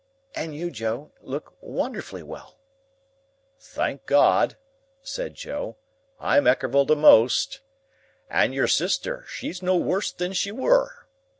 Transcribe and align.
"And 0.33 0.55
you, 0.55 0.71
Joe, 0.71 1.11
look 1.21 1.53
wonderfully 1.61 2.23
well." 2.23 2.57
"Thank 3.59 4.07
God," 4.07 4.57
said 5.03 5.35
Joe, 5.35 5.77
"I'm 6.19 6.47
ekerval 6.47 6.87
to 6.87 6.95
most. 6.95 7.61
And 8.27 8.51
your 8.51 8.67
sister, 8.67 9.23
she's 9.27 9.61
no 9.61 9.75
worse 9.77 10.11
than 10.11 10.33
she 10.33 10.51
were. 10.51 11.05